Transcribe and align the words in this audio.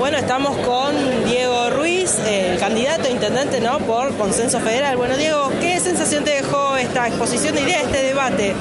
Bueno, 0.00 0.16
estamos 0.16 0.56
con 0.66 0.94
Diego 1.26 1.68
Ruiz, 1.68 2.18
el 2.26 2.58
candidato 2.58 3.06
a 3.06 3.10
intendente 3.10 3.60
¿no? 3.60 3.80
por 3.80 4.16
consenso 4.16 4.58
federal. 4.58 4.96
Bueno, 4.96 5.14
Diego, 5.18 5.52
¿qué 5.60 5.78
sensación 5.78 6.24
te 6.24 6.30
dejó 6.30 6.74
esta 6.78 7.06
exposición 7.06 7.54
de 7.54 7.60
ideas, 7.60 7.84
este 7.84 8.04
debate? 8.04 8.54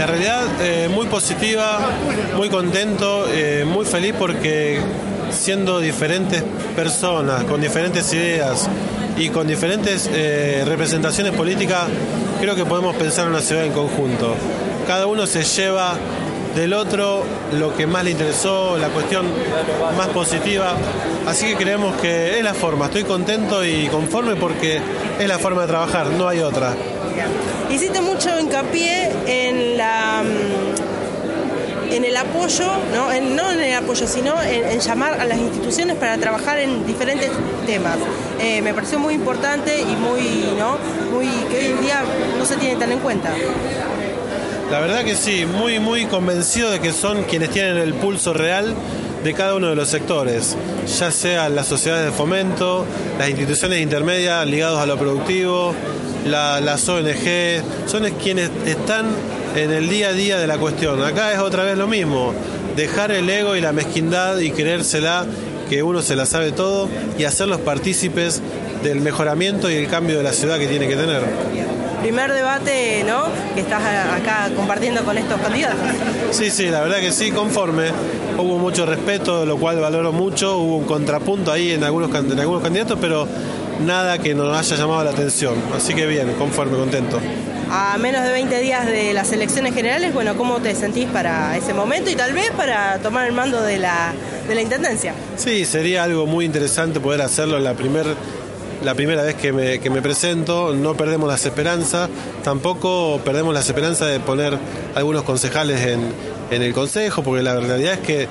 La 0.00 0.06
realidad 0.06 0.42
eh, 0.60 0.88
muy 0.92 1.06
positiva, 1.06 1.78
muy 2.36 2.48
contento, 2.48 3.26
eh, 3.30 3.64
muy 3.64 3.86
feliz 3.86 4.16
porque 4.18 4.80
siendo 5.30 5.78
diferentes 5.78 6.42
personas, 6.74 7.44
con 7.44 7.60
diferentes 7.60 8.12
ideas 8.12 8.68
y 9.16 9.28
con 9.28 9.46
diferentes 9.46 10.10
eh, 10.12 10.64
representaciones 10.66 11.34
políticas, 11.34 11.84
creo 12.40 12.56
que 12.56 12.64
podemos 12.64 12.96
pensar 12.96 13.28
una 13.28 13.42
ciudad 13.42 13.64
en 13.64 13.72
conjunto. 13.72 14.34
Cada 14.88 15.06
uno 15.06 15.28
se 15.28 15.44
lleva 15.44 15.94
del 16.54 16.72
otro 16.72 17.24
lo 17.52 17.74
que 17.76 17.86
más 17.86 18.04
le 18.04 18.12
interesó, 18.12 18.78
la 18.78 18.88
cuestión 18.88 19.26
más 19.96 20.08
positiva. 20.08 20.74
Así 21.26 21.46
que 21.46 21.56
creemos 21.56 21.96
que 21.96 22.38
es 22.38 22.44
la 22.44 22.54
forma. 22.54 22.86
Estoy 22.86 23.04
contento 23.04 23.64
y 23.64 23.88
conforme 23.88 24.36
porque 24.36 24.80
es 25.18 25.28
la 25.28 25.38
forma 25.38 25.62
de 25.62 25.68
trabajar, 25.68 26.08
no 26.10 26.28
hay 26.28 26.40
otra. 26.40 26.74
Hiciste 27.70 28.00
mucho 28.00 28.38
hincapié 28.38 29.10
en 29.26 29.76
la 29.76 30.22
mm, 30.22 30.84
en 31.94 32.04
el 32.04 32.16
apoyo, 32.16 32.66
¿no? 32.92 33.12
En, 33.12 33.36
no 33.36 33.50
en 33.50 33.60
el 33.60 33.74
apoyo, 33.74 34.06
sino 34.06 34.40
en, 34.42 34.80
llamar 34.80 35.20
a 35.20 35.24
las 35.24 35.38
instituciones 35.38 35.96
para 35.96 36.18
trabajar 36.18 36.58
en 36.58 36.86
diferentes 36.86 37.30
temas. 37.66 37.96
Eh, 38.40 38.60
me 38.62 38.74
pareció 38.74 38.98
muy 38.98 39.14
importante 39.14 39.80
y 39.80 39.96
muy, 39.96 40.54
¿no? 40.58 40.76
Muy 41.12 41.28
que 41.50 41.58
hoy 41.58 41.66
en 41.66 41.80
día 41.80 42.02
no 42.36 42.44
se 42.44 42.56
tiene 42.56 42.76
tan 42.76 42.90
en 42.92 42.98
cuenta. 42.98 43.32
La 44.70 44.80
verdad 44.80 45.04
que 45.04 45.14
sí, 45.14 45.46
muy, 45.46 45.78
muy 45.78 46.06
convencido 46.06 46.70
de 46.70 46.80
que 46.80 46.92
son 46.92 47.24
quienes 47.24 47.50
tienen 47.50 47.76
el 47.76 47.94
pulso 47.94 48.32
real 48.32 48.74
de 49.22 49.32
cada 49.34 49.54
uno 49.54 49.68
de 49.68 49.76
los 49.76 49.88
sectores, 49.88 50.56
ya 50.98 51.10
sea 51.10 51.48
las 51.48 51.66
sociedades 51.66 52.06
de 52.06 52.12
fomento, 52.12 52.84
las 53.18 53.28
instituciones 53.28 53.80
intermedias 53.80 54.46
ligadas 54.46 54.80
a 54.80 54.86
lo 54.86 54.98
productivo, 54.98 55.74
las 56.26 56.88
ONG, 56.88 57.62
son 57.86 58.04
quienes 58.22 58.50
están 58.66 59.06
en 59.54 59.70
el 59.70 59.88
día 59.88 60.08
a 60.08 60.12
día 60.12 60.38
de 60.38 60.46
la 60.46 60.58
cuestión. 60.58 61.02
Acá 61.02 61.32
es 61.32 61.38
otra 61.38 61.64
vez 61.64 61.78
lo 61.78 61.86
mismo, 61.86 62.32
dejar 62.76 63.12
el 63.12 63.28
ego 63.30 63.56
y 63.56 63.60
la 63.60 63.72
mezquindad 63.72 64.38
y 64.38 64.50
creérsela 64.50 65.26
que 65.68 65.82
uno 65.82 66.02
se 66.02 66.16
la 66.16 66.26
sabe 66.26 66.52
todo 66.52 66.88
y 67.18 67.24
hacerlos 67.24 67.60
partícipes 67.60 68.42
del 68.82 69.00
mejoramiento 69.00 69.70
y 69.70 69.74
el 69.74 69.88
cambio 69.88 70.18
de 70.18 70.22
la 70.22 70.32
ciudad 70.32 70.58
que 70.58 70.66
tiene 70.66 70.88
que 70.88 70.96
tener 70.96 71.22
primer 72.04 72.34
debate 72.34 73.02
¿no? 73.06 73.28
que 73.54 73.62
estás 73.62 73.80
acá 73.82 74.50
compartiendo 74.54 75.02
con 75.06 75.16
estos 75.16 75.40
candidatos. 75.40 75.80
Sí, 76.32 76.50
sí, 76.50 76.66
la 76.66 76.82
verdad 76.82 76.98
que 76.98 77.10
sí, 77.10 77.30
conforme. 77.30 77.92
Hubo 78.36 78.58
mucho 78.58 78.84
respeto, 78.84 79.46
lo 79.46 79.56
cual 79.56 79.80
valoro 79.80 80.12
mucho. 80.12 80.58
Hubo 80.58 80.76
un 80.76 80.84
contrapunto 80.84 81.50
ahí 81.50 81.70
en 81.70 81.82
algunos, 81.82 82.14
en 82.14 82.38
algunos 82.38 82.62
candidatos, 82.62 82.98
pero 83.00 83.26
nada 83.86 84.18
que 84.18 84.34
nos 84.34 84.54
haya 84.54 84.76
llamado 84.76 85.02
la 85.02 85.12
atención. 85.12 85.54
Así 85.74 85.94
que 85.94 86.04
bien, 86.06 86.30
conforme, 86.34 86.76
contento. 86.76 87.20
A 87.70 87.96
menos 87.96 88.22
de 88.22 88.32
20 88.32 88.60
días 88.60 88.84
de 88.86 89.14
las 89.14 89.32
elecciones 89.32 89.72
generales, 89.72 90.12
bueno, 90.12 90.36
¿cómo 90.36 90.60
te 90.60 90.74
sentís 90.74 91.06
para 91.08 91.56
ese 91.56 91.72
momento 91.72 92.10
y 92.10 92.16
tal 92.16 92.34
vez 92.34 92.50
para 92.50 92.98
tomar 92.98 93.26
el 93.26 93.32
mando 93.32 93.62
de 93.62 93.78
la, 93.78 94.12
de 94.46 94.54
la 94.54 94.60
Intendencia? 94.60 95.14
Sí, 95.36 95.64
sería 95.64 96.02
algo 96.02 96.26
muy 96.26 96.44
interesante 96.44 97.00
poder 97.00 97.22
hacerlo 97.22 97.56
en 97.56 97.64
la 97.64 97.72
primera 97.72 98.10
la 98.84 98.94
primera 98.94 99.22
vez 99.22 99.34
que 99.34 99.52
me, 99.52 99.78
que 99.80 99.90
me 99.90 100.02
presento, 100.02 100.74
no 100.74 100.96
perdemos 100.96 101.28
las 101.28 101.44
esperanzas, 101.44 102.10
tampoco 102.42 103.20
perdemos 103.24 103.54
las 103.54 103.66
esperanzas 103.66 104.10
de 104.10 104.20
poner 104.20 104.58
algunos 104.94 105.22
concejales 105.22 105.80
en, 105.86 106.12
en 106.50 106.62
el 106.62 106.72
consejo, 106.72 107.22
porque 107.22 107.42
la 107.42 107.58
realidad 107.58 107.94
es 107.94 108.00
que 108.00 108.28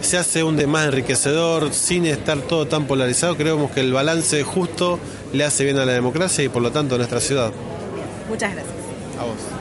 se 0.00 0.16
hace 0.16 0.42
un 0.42 0.56
de 0.56 0.66
más 0.66 0.86
enriquecedor, 0.86 1.72
sin 1.72 2.06
estar 2.06 2.38
todo 2.40 2.66
tan 2.66 2.86
polarizado, 2.86 3.36
creemos 3.36 3.70
que 3.72 3.80
el 3.80 3.92
balance 3.92 4.42
justo 4.44 4.98
le 5.32 5.44
hace 5.44 5.64
bien 5.64 5.78
a 5.78 5.84
la 5.84 5.92
democracia 5.92 6.44
y 6.44 6.48
por 6.48 6.62
lo 6.62 6.70
tanto 6.70 6.94
a 6.94 6.98
nuestra 6.98 7.20
ciudad. 7.20 7.52
Muchas 8.28 8.52
gracias. 8.52 8.74
A 9.18 9.24
vos. 9.24 9.58